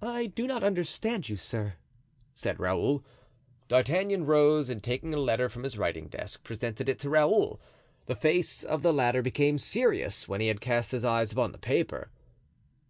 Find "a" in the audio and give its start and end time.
5.12-5.18